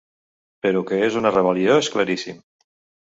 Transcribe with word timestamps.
Però 0.65 0.81
què 0.91 0.97
és 1.09 1.19
una 1.21 1.33
rebel·lió, 1.37 1.77
és 1.85 1.91
claríssim. 1.97 2.45